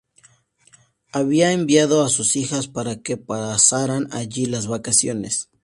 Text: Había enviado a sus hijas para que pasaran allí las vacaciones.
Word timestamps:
Había 1.13 1.51
enviado 1.51 2.01
a 2.03 2.09
sus 2.09 2.35
hijas 2.35 2.67
para 2.67 2.95
que 3.03 3.17
pasaran 3.17 4.07
allí 4.11 4.47
las 4.47 4.65
vacaciones. 4.65 5.51